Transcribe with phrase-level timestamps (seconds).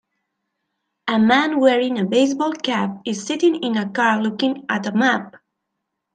[1.07, 5.35] A man wearing a baseball cap is sitting in a car looking at a map.